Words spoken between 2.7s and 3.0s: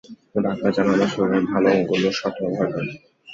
করে।